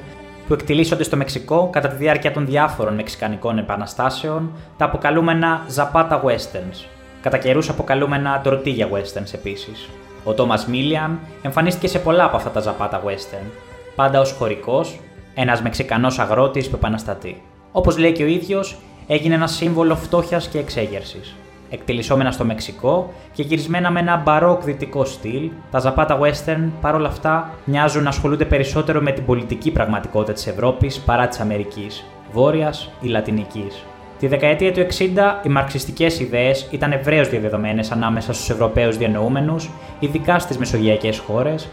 [0.47, 6.85] που εκτιλήσονται στο Μεξικό κατά τη διάρκεια των διάφορων μεξικανικών επαναστάσεων, τα αποκαλούμενα Zapata Westerns.
[7.21, 9.89] Κατά καιρούς αποκαλούμενα Tortilla Westerns επίσης.
[10.23, 13.45] Ο Τόμα Μίλιαμ εμφανίστηκε σε πολλά από αυτά τα Zapata Western,
[13.95, 14.99] πάντα ως χωρικός,
[15.33, 17.41] ένας Μεξικανός αγρότης που επαναστατεί.
[17.71, 18.77] Όπως λέει και ο ίδιος,
[19.11, 21.35] έγινε ένα σύμβολο φτώχειας και εξέγερσης.
[21.69, 27.53] εκτελισσόμενα στο Μεξικό και γυρισμένα με ένα μπαρόκ δυτικό στυλ, τα ζαπάτα western παρόλα αυτά
[27.65, 33.07] μοιάζουν να ασχολούνται περισσότερο με την πολιτική πραγματικότητα της Ευρώπης παρά της Αμερικής, Βόρειας ή
[33.07, 33.83] Λατινικής.
[34.19, 40.39] Τη δεκαετία του 60, οι μαρξιστικές ιδέες ήταν ευρέως διαδεδομένες ανάμεσα στους Ευρωπαίους διανοούμενους, ειδικά
[40.39, 41.69] στις μεσογειακές χώρες,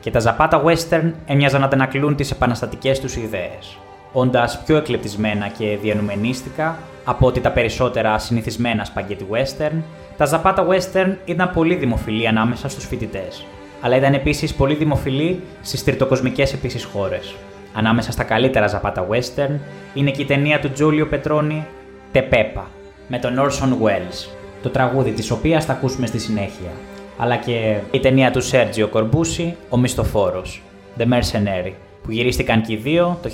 [0.00, 3.78] και τα ζαπάτα western έμοιαζαν να αντανακλούν τις επαναστατικές τους ιδέες,
[4.18, 9.82] όντα πιο εκλεπτισμένα και διανουμενίστικα από ότι τα περισσότερα συνηθισμένα σπαγκέτι western,
[10.16, 13.46] τα ζαπάτα western ήταν πολύ δημοφιλή ανάμεσα στους φοιτητές,
[13.80, 17.34] αλλά ήταν επίσης πολύ δημοφιλή στις τριτοκοσμικές επίσης χώρες.
[17.74, 19.58] Ανάμεσα στα καλύτερα ζαπάτα western
[19.94, 21.66] είναι και η ταινία του Τζούλιο Πετρόνι
[22.12, 22.66] Τεπέπα
[23.08, 24.28] με τον Orson Welles,
[24.62, 26.70] το τραγούδι της οποίας θα ακούσουμε στη συνέχεια,
[27.18, 30.62] αλλά και η ταινία του Σέρτζιο Κορμπούση, Ο Μισθοφόρος,
[30.98, 31.72] The Mercenary,
[32.06, 33.30] που γυρίστηκαν και οι δύο το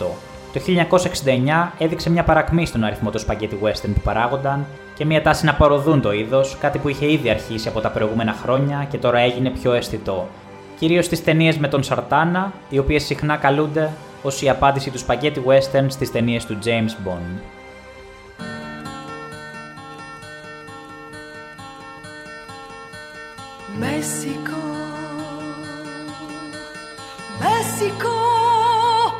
[0.00, 0.06] 1968.
[0.52, 5.44] Το 1969 έδειξε μια παρακμή στον αριθμό των spaghetti western που παράγονταν και μια τάση
[5.44, 9.18] να παροδούν το είδος, κάτι που είχε ήδη αρχίσει από τα προηγούμενα χρόνια και τώρα
[9.18, 10.28] έγινε πιο αισθητό.
[10.78, 13.90] Κυρίως στις ταινίες με τον Σαρτάνα, οι οποίες συχνά καλούνται
[14.22, 17.40] ως η απάντηση του spaghetti western στις ταινίες του James Bond.
[23.80, 24.37] Messico,
[27.78, 29.14] Messico,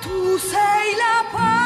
[0.00, 1.65] tu sei la patria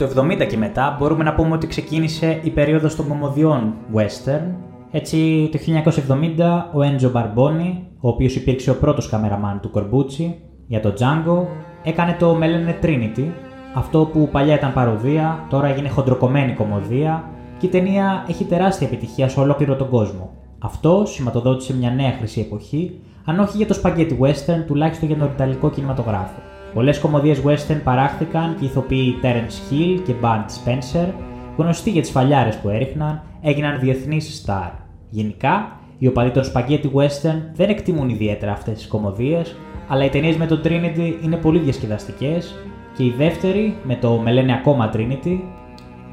[0.00, 4.54] το 70 και μετά μπορούμε να πούμε ότι ξεκίνησε η περίοδος των κομμωδιών western,
[4.90, 5.58] Έτσι, το
[6.38, 11.46] 1970 ο Έντζο Μπαρμπόνι, ο οποίος υπήρξε ο πρώτος καμεραμάν του Κορμπούτσι για το Django,
[11.82, 13.26] έκανε το Melene Trinity,
[13.74, 17.24] αυτό που παλιά ήταν παροδία, τώρα έγινε χοντροκομμένη κομμωδία
[17.58, 20.30] και η ταινία έχει τεράστια επιτυχία σε ολόκληρο τον κόσμο.
[20.58, 25.30] Αυτό σηματοδότησε μια νέα χρυσή εποχή, αν όχι για το spaghetti western, τουλάχιστον για τον
[25.34, 26.40] ιταλικό κινηματογράφο.
[26.74, 31.06] Πολλές κομμωδίες western παράχθηκαν και οι ηθοποιοί Terence Hill και Bart Spencer,
[31.56, 34.70] γνωστοί για τις φαλιάρες που έριχναν, έγιναν διεθνείς star.
[35.10, 39.56] Γενικά, οι οπαδοί των spaghetti western δεν εκτιμούν ιδιαίτερα αυτές τις κομμωδίες,
[39.88, 42.54] αλλά οι ταινίες με τον Trinity είναι πολύ διασκεδαστικές
[42.96, 45.38] και η δεύτερη, με το με λένε ακόμα Trinity,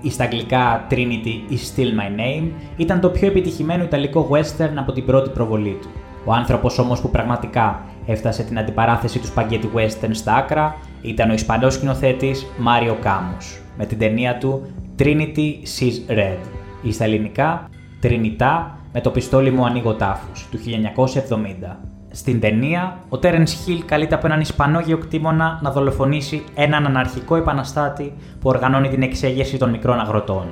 [0.02, 4.92] ή στα αγγλικά Trinity is Still My Name, ήταν το πιο επιτυχημένο ιταλικό western από
[4.92, 5.90] την πρώτη προβολή του.
[6.26, 11.34] Ο άνθρωπος όμως που πραγματικά έφτασε την αντιπαράθεση του spaghetti western στα άκρα ήταν ο
[11.34, 16.38] Ισπανός σκηνοθέτης Μάριο Κάμος, με την ταινία του Trinity Sees Red,
[16.82, 21.80] ή στα ελληνικά Τρινιτά με το πιστόλι μου ανοίγω τάφους, του 1970.
[22.12, 28.14] Στην ταινία, ο Τέρεν Χιλ καλείται από έναν Ισπανό γεωκτήμονα να δολοφονήσει έναν αναρχικό επαναστάτη
[28.40, 30.46] που οργανώνει την εξέγερση των μικρών αγροτών.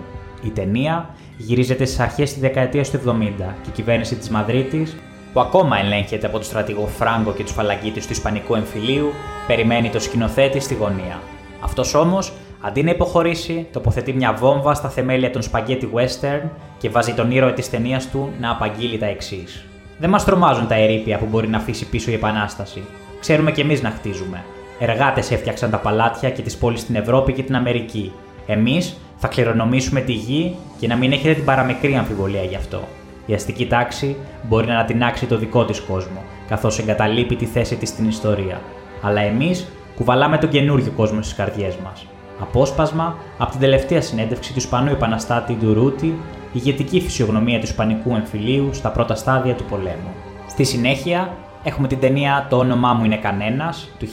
[0.43, 4.95] Η ταινία γυρίζεται στις αρχές της δεκαετίας του 70 και η κυβέρνηση της Μαδρίτης,
[5.35, 9.11] που ακόμα ελέγχεται από τον στρατηγό Φράγκο και τους φαλαγγίτε του Ισπανικού εμφυλίου,
[9.47, 11.19] περιμένει το σκηνοθέτη στη γωνία.
[11.59, 17.13] Αυτός όμως, αντί να υποχωρήσει, τοποθετεί μια βόμβα στα θεμέλια των σπαγκέτι western και βάζει
[17.13, 19.65] τον ήρωα της ταινίας του να απαγγείλει τα εξής.
[19.99, 22.83] Δεν μας τρομάζουν τα ερήπια που μπορεί να αφήσει πίσω η Επανάσταση.
[23.19, 24.43] Ξέρουμε κι εμείς να χτίζουμε.
[24.79, 28.11] Εργάτες έφτιαξαν τα παλάτια και τις πόλεις στην Ευρώπη και την Αμερική.
[28.47, 32.83] Εμείς θα κληρονομήσουμε τη γη και να μην έχετε την παραμικρή αμφιβολία γι' αυτό.
[33.25, 37.89] Η αστική τάξη μπορεί να ανατινάξει το δικό της κόσμο, καθώς εγκαταλείπει τη θέση της
[37.89, 38.61] στην ιστορία.
[39.01, 42.05] Αλλά εμείς κουβαλάμε τον καινούριο κόσμο στις καρδιές μας.
[42.39, 46.19] Απόσπασμα από την τελευταία συνέντευξη του Ισπανού Επαναστάτη Ντουρούτη,
[46.53, 50.13] ηγετική φυσιογνωμία του Ισπανικού εμφυλίου στα πρώτα στάδια του πολέμου.
[50.47, 54.07] Στη συνέχεια έχουμε την ταινία Το όνομά μου είναι κανένας του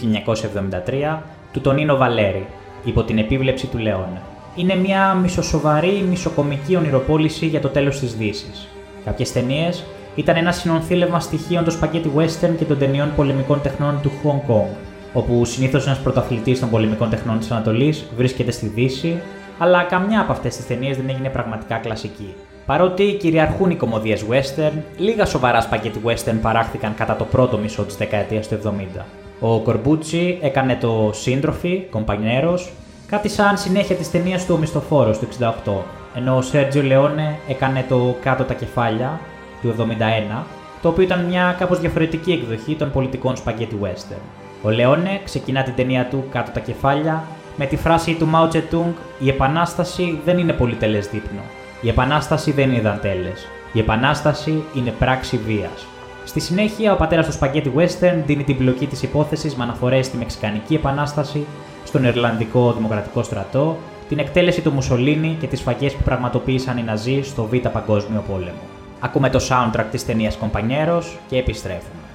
[1.13, 1.19] 1973
[1.53, 2.47] του Τονίνο Βαλέρη,
[2.85, 4.19] υπό την επίβλεψη του Λεόν.
[4.57, 8.72] Είναι μια μισοσοβαρή, μισοκομική ονειροπόληση για το τέλος της Δύσης.
[9.05, 9.85] Κάποιες ταινίες
[10.15, 14.77] ήταν ένα συνονθήλευμα στοιχείων των σπαγκέτι western και των ταινιών πολεμικών τεχνών του Hong Kong,
[15.13, 19.21] όπου συνήθως ένας πρωταθλητής των πολεμικών τεχνών της Ανατολής βρίσκεται στη Δύση,
[19.59, 22.35] αλλά καμιά από αυτές τις ταινίες δεν έγινε πραγματικά κλασική.
[22.67, 27.97] Παρότι κυριαρχούν οι κομμωδίες western, λίγα σοβαρά σπαγκέτι western παράχθηκαν κατά το πρώτο μισό της
[27.97, 28.59] δεκαετίας του
[28.99, 29.05] 70.
[29.41, 32.73] Ο Κορμπούτσι έκανε το Σύντροφη, Κομπανιέρος,
[33.07, 35.29] κάτι σαν συνέχεια της ταινίας του Ο Μισθοφόρο του
[35.65, 35.85] 68,
[36.15, 39.21] ενώ ο Σέρτζιο Λεόνε έκανε το Κάτω τα κεφάλια
[39.63, 40.43] του 71,
[40.83, 44.23] το οποίο ήταν μια κάπως διαφορετική εκδοχή των πολιτικών σπαγκέτι western.
[44.63, 47.25] Ο Λεόνε ξεκινά την ταινία του Κάτω τα κεφάλια
[47.57, 51.41] με τη φράση του Mao Tse-tung «Η επανάσταση δεν είναι πολυτελές δείπνο.
[51.81, 53.47] Η επανάσταση δεν είναι δαντέλες.
[53.73, 55.87] Η επανάσταση είναι πράξη βίας».
[56.25, 60.17] Στη συνέχεια, ο πατέρας του Spaghetti Western δίνει την πλοκή της υπόθεσης με αναφορές στη
[60.17, 61.47] Μεξικανική Επανάσταση,
[61.85, 63.77] στον Ιρλανδικό Δημοκρατικό Στρατό,
[64.09, 68.63] την εκτέλεση του Μουσολίνη και τις φαγές που πραγματοποίησαν οι Ναζί στο Β' Παγκόσμιο Πόλεμο.
[69.01, 72.12] Ακούμε το soundtrack της ταινίας Κομπανιέρος και επιστρέφουμε.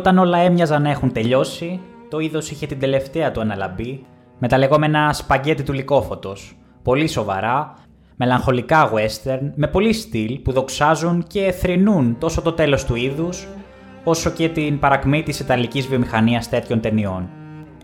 [0.00, 1.80] Όταν όλα έμοιαζαν να έχουν τελειώσει,
[2.10, 4.04] το είδος είχε την τελευταία του αναλαμπή
[4.38, 7.74] με τα λεγόμενα σπαγκέτι του λικόφωτος, πολύ σοβαρά,
[8.16, 13.46] μελαγχολικά western, με πολύ στυλ που δοξάζουν και θρηνούν τόσο το τέλος του είδους,
[14.04, 17.28] όσο και την παρακμή της ιταλικής βιομηχανίας τέτοιων ταινιών.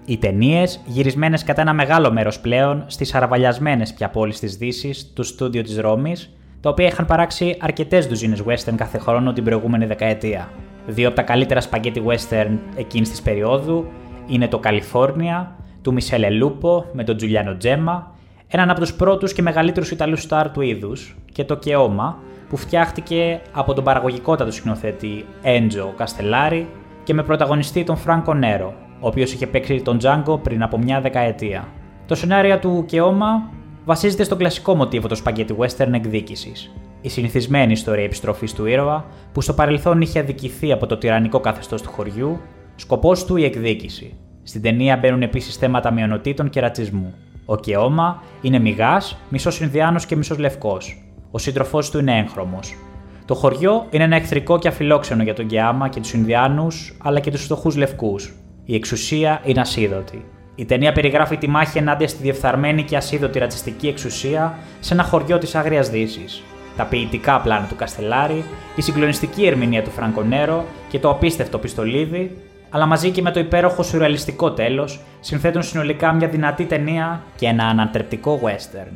[0.04, 5.22] Οι ταινίες, γυρισμένες κατά ένα μεγάλο μέρος πλέον στις αραβαλιασμένες πια πόλεις της Δύσης του
[5.22, 10.48] στούντιο της Ρώμης, τα οποία είχαν παράξει αρκετές ντουζίνες western κάθε χρόνο την προηγούμενη δεκαετία.
[10.86, 13.86] Δύο από τα καλύτερα σπαγκέτι western εκείνης της περίοδου
[14.26, 15.46] είναι το California
[15.82, 18.14] του Μισελε Λούπο με τον Τζουλιάνο Τζέμα,
[18.48, 22.18] έναν από τους πρώτους και μεγαλύτερους Ιταλούς στάρ του είδους, και το Κεώμα
[22.48, 26.68] που φτιάχτηκε από τον παραγωγικότατο σκηνοθέτη Έντζο Καστελάρη
[27.04, 31.00] και με πρωταγωνιστή τον Φράνκο Νέρο, ο οποίος είχε παίξει τον Django πριν από μια
[31.00, 31.68] δεκαετία.
[32.06, 33.50] Το σενάριο του Κεώμα
[33.84, 36.72] βασίζεται στο κλασικό μοτίβο του spaghetti western εκδίκησης.
[37.00, 41.82] Η συνηθισμένη ιστορία επιστροφής του ήρωα, που στο παρελθόν είχε αδικηθεί από το τυραννικό καθεστώς
[41.82, 42.40] του χωριού,
[42.76, 44.14] σκοπός του η εκδίκηση.
[44.42, 47.14] Στην ταινία μπαίνουν επίσης θέματα μειονοτήτων και ρατσισμού.
[47.44, 51.02] Ο Κεώμα είναι μηγάς, μισός Ινδιάνος και μισός Λευκός.
[51.30, 52.76] Ο σύντροφός του είναι έγχρωμος.
[53.24, 57.30] Το χωριό είναι ένα εχθρικό και αφιλόξενο για τον Κεάμα και τους Ινδιάνους, αλλά και
[57.30, 58.34] τους φτωχούς Λευκούς.
[58.64, 60.24] Η εξουσία είναι ασίδωτη.
[60.54, 65.38] Η ταινία περιγράφει τη μάχη ενάντια στη διεφθαρμένη και ασίδωτη ρατσιστική εξουσία σε ένα χωριό
[65.38, 66.42] της Άγριας Δύσης.
[66.76, 68.44] Τα ποιητικά πλάνα του Καστελάρη,
[68.76, 72.36] η συγκλονιστική ερμηνεία του Φραγκονέρο και το απίστευτο πιστολίδι,
[72.70, 77.64] αλλά μαζί και με το υπέροχο σουρεαλιστικό τέλος, συνθέτουν συνολικά μια δυνατή ταινία και ένα
[77.64, 78.92] ανατρεπτικό western.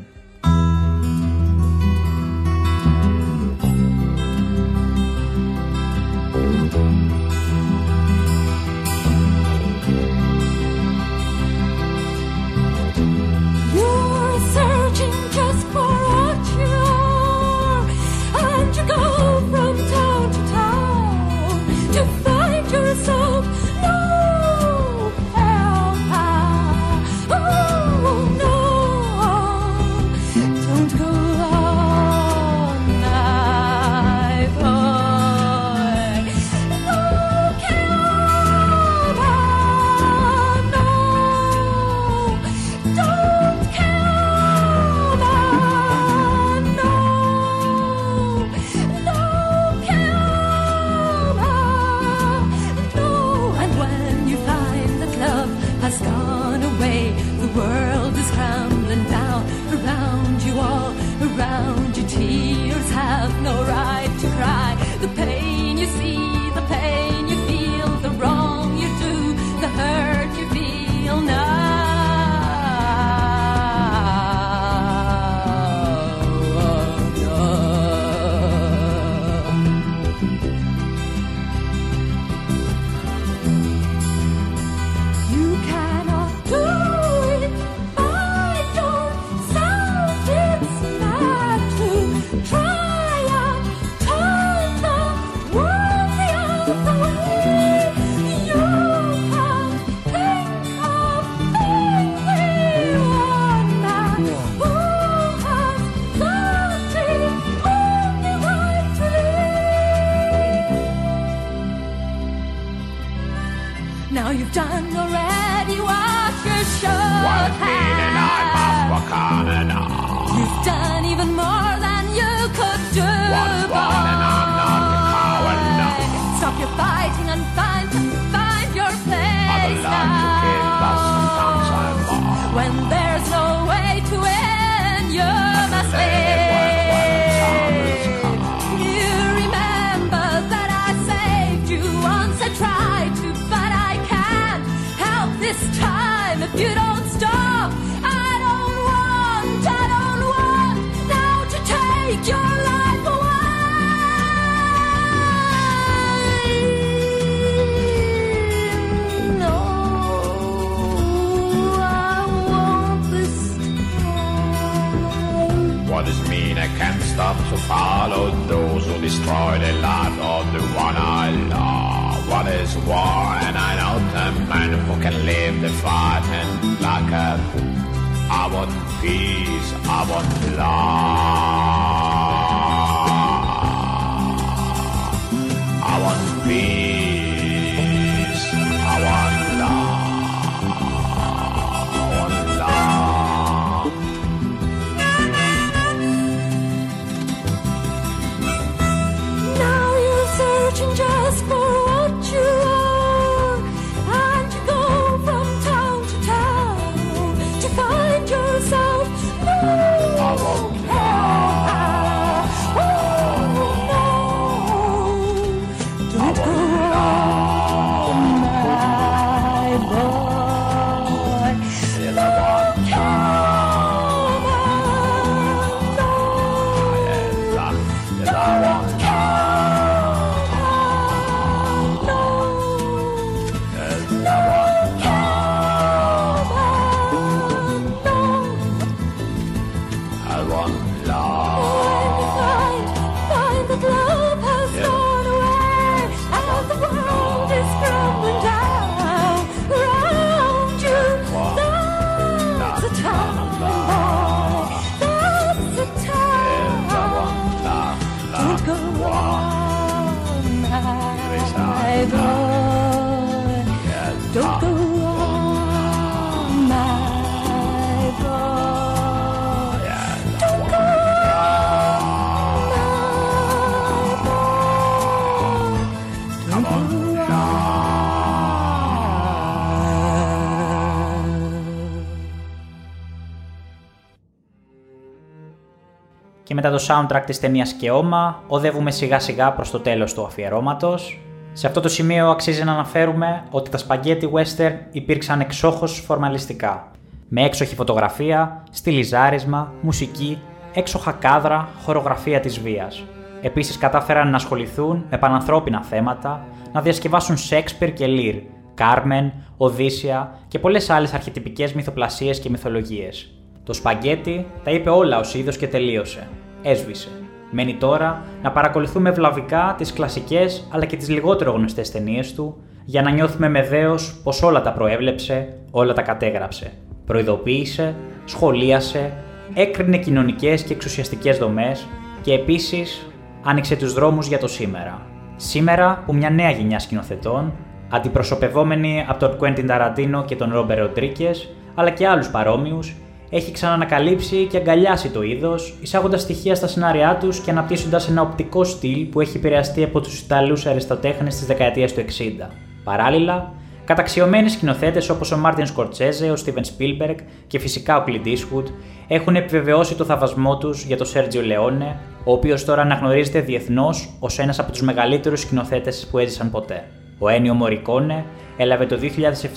[286.63, 291.21] Μετά το soundtrack της ταινίας και όμα, οδεύουμε σιγά σιγά προς το τέλος του αφιερώματος.
[291.53, 296.91] Σε αυτό το σημείο αξίζει να αναφέρουμε ότι τα σπαγκέτι western υπήρξαν εξόχως φορμαλιστικά.
[297.29, 300.39] Με έξοχη φωτογραφία, στυλιζάρισμα, μουσική,
[300.75, 303.05] έξοχα κάδρα, χορογραφία της βίας.
[303.43, 308.35] Επίσης κατάφεραν να ασχοληθούν με πανανθρώπινα θέματα, να διασκευάσουν Σέξπιρ και Λίρ,
[308.75, 313.35] Κάρμεν, Οδύσσια και πολλές άλλες αρχιτυπικές μυθοπλασίες και μυθολογίες.
[313.65, 316.29] Το σπαγκέτι τα είπε όλα ως είδος και τελείωσε.
[316.63, 317.09] Έσβησε.
[317.51, 323.03] Μένει τώρα να παρακολουθούμε βλαβικά τις κλασικές αλλά και τις λιγότερο γνωστές ταινίες του για
[323.03, 326.73] να νιώθουμε με δέος πως όλα τα προέβλεψε, όλα τα κατέγραψε.
[327.07, 327.95] Προειδοποίησε,
[328.25, 329.13] σχολίασε,
[329.55, 331.87] έκρινε κοινωνικές και εξουσιαστικές δομές
[332.23, 333.07] και επίσης
[333.43, 335.07] άνοιξε τους δρόμους για το σήμερα.
[335.37, 337.53] Σήμερα που μια νέα γενιά σκηνοθετών,
[337.89, 341.37] αντιπροσωπευόμενη από τον Quentin Tarantino και τον Robert Rodriguez,
[341.75, 342.97] αλλά και άλλους παρόμοιους,
[343.31, 348.65] έχει ξανανακαλύψει και αγκαλιάσει το είδος, εισάγοντας στοιχεία στα σενάριά τους και αναπτύσσοντας ένα οπτικό
[348.65, 352.51] στυλ που έχει επηρεαστεί από τους Ιταλούς αριστοτέχνες της δεκαετίας του 60.
[352.85, 353.53] Παράλληλα,
[353.85, 357.17] καταξιωμένοι σκηνοθέτες όπως ο Μάρτιν Σκορτσέζε, ο Στίβεν Σπίλμπεργκ
[357.47, 358.65] και φυσικά ο Clint Eastwood
[359.09, 364.39] έχουν επιβεβαιώσει το θαυμασμό τους για τον Σέρτζιο Λεόνε, ο οποίος τώρα αναγνωρίζεται διεθνώς ως
[364.39, 366.85] ένας από τους μεγαλύτερους σκηνοθέτες που έζησαν ποτέ.
[367.19, 368.25] Ο Ένιο Μωρικόνε
[368.63, 368.99] έλαβε το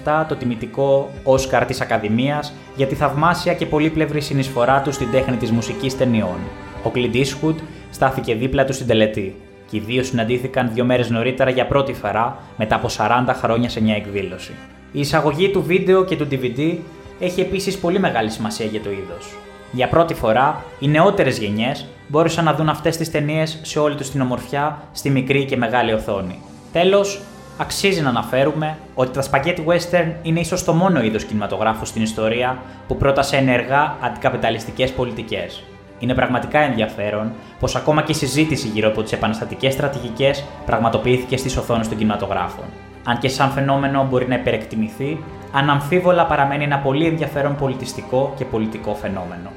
[0.04, 5.38] 2007 το τιμητικό Όσκαρ της Ακαδημίας για τη θαυμάσια και πολύπλευρη συνεισφορά του στην τέχνη
[5.38, 6.38] της μουσικής ταινιών.
[6.84, 7.56] Ο Clint Eastwood
[7.92, 9.36] στάθηκε δίπλα του στην τελετή
[9.70, 13.82] και οι δύο συναντήθηκαν δύο μέρες νωρίτερα για πρώτη φορά μετά από 40 χρόνια σε
[13.82, 14.52] μια εκδήλωση.
[14.92, 16.76] Η εισαγωγή του βίντεο και του DVD
[17.20, 19.36] έχει επίσης πολύ μεγάλη σημασία για το είδος.
[19.72, 24.10] Για πρώτη φορά, οι νεότερες γενιές μπόρεσαν να δουν αυτές τις ταινίες σε όλη τους
[24.10, 26.40] την ομορφιά, στη μικρή και μεγάλη οθόνη.
[26.72, 27.22] Τέλος,
[27.58, 32.58] αξίζει να αναφέρουμε ότι τα spaghetti western είναι ίσως το μόνο είδος κινηματογράφου στην ιστορία
[32.88, 35.64] που πρότασε ενεργά αντικαπιταλιστικές πολιτικές.
[36.00, 41.58] Είναι πραγματικά ενδιαφέρον πως ακόμα και η συζήτηση γύρω από τις επαναστατικές στρατηγικές πραγματοποιήθηκε στις
[41.58, 42.66] οθόνες των κινηματογράφων.
[43.06, 48.94] Αν και σαν φαινόμενο μπορεί να υπερεκτιμηθεί, αναμφίβολα παραμένει ένα πολύ ενδιαφέρον πολιτιστικό και πολιτικό
[48.94, 49.50] φαινόμενο.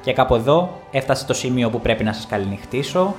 [0.00, 3.14] Και κάπου εδώ έφτασε το σημείο που πρέπει να σας καληνυχτήσω.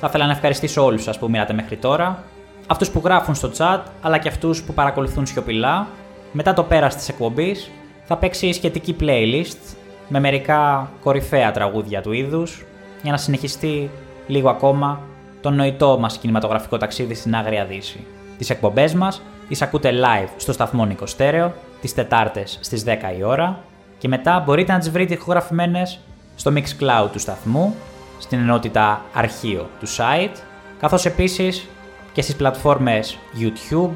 [0.00, 2.24] Θα ήθελα να ευχαριστήσω όλους σας που μείνατε μέχρι τώρα,
[2.66, 5.86] αυτούς που γράφουν στο chat, αλλά και αυτούς που παρακολουθούν σιωπηλά.
[6.32, 7.70] Μετά το πέρας της εκπομπής
[8.04, 9.76] θα παίξει σχετική playlist
[10.08, 12.64] με μερικά κορυφαία τραγούδια του είδους
[13.02, 13.90] για να συνεχιστεί
[14.26, 15.00] λίγο ακόμα
[15.40, 18.06] το νοητό μας κινηματογραφικό ταξίδι στην Άγρια Δύση.
[18.38, 22.88] Τις εκπομπές μας τις ακούτε live στο σταθμό Νίκο Στέρεο τις Τετάρτες στις 10
[23.18, 23.58] η ώρα
[23.98, 25.98] και μετά μπορείτε να τις βρείτε ηχογραφημένες
[26.36, 27.74] στο Mixcloud του σταθμού,
[28.18, 30.36] στην ενότητα αρχείο του site,
[30.78, 31.68] καθώς επίσης
[32.12, 33.90] και στις πλατφόρμες YouTube,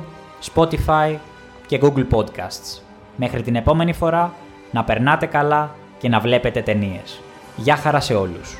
[0.54, 1.16] Spotify
[1.66, 2.80] και Google Podcasts.
[3.16, 4.32] Μέχρι την επόμενη φορά,
[4.70, 7.20] να περνάτε καλά και να βλέπετε ταινίες.
[7.56, 8.56] Γεια χαρά σε όλους!